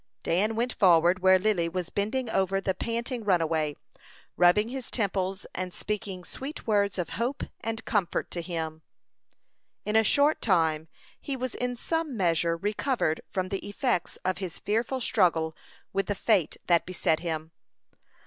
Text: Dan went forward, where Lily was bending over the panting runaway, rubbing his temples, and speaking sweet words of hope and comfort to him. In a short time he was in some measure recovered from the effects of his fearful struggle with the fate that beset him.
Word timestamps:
Dan 0.23 0.55
went 0.55 0.73
forward, 0.73 1.19
where 1.19 1.37
Lily 1.37 1.69
was 1.69 1.91
bending 1.91 2.27
over 2.31 2.59
the 2.59 2.73
panting 2.73 3.23
runaway, 3.23 3.75
rubbing 4.35 4.69
his 4.69 4.89
temples, 4.89 5.45
and 5.53 5.71
speaking 5.75 6.23
sweet 6.23 6.65
words 6.65 6.97
of 6.97 7.09
hope 7.21 7.43
and 7.59 7.85
comfort 7.85 8.31
to 8.31 8.41
him. 8.41 8.81
In 9.85 9.95
a 9.95 10.03
short 10.03 10.41
time 10.41 10.87
he 11.19 11.37
was 11.37 11.53
in 11.53 11.75
some 11.75 12.17
measure 12.17 12.57
recovered 12.57 13.21
from 13.29 13.49
the 13.49 13.59
effects 13.69 14.17
of 14.25 14.39
his 14.39 14.57
fearful 14.57 15.01
struggle 15.01 15.55
with 15.93 16.07
the 16.07 16.15
fate 16.15 16.57
that 16.65 16.87
beset 16.87 17.19
him. 17.19 17.51